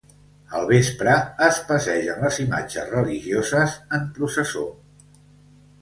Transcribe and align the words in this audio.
Al 0.59 0.63
vespre 0.71 1.17
es 1.49 1.59
passegen 1.67 2.25
les 2.29 2.41
imatges 2.47 2.91
religioses 2.97 3.79
en 3.99 4.13
processó. 4.19 4.69